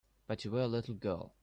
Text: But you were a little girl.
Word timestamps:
But 0.25 0.43
you 0.43 0.49
were 0.49 0.63
a 0.63 0.67
little 0.67 0.95
girl. 0.95 1.35